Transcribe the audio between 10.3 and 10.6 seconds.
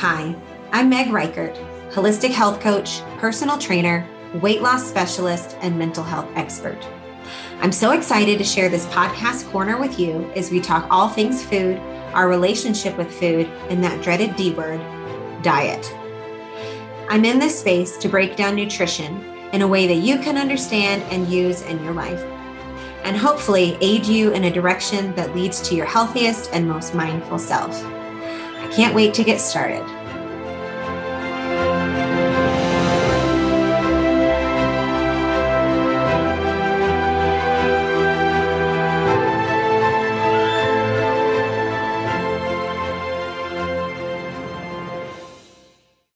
as we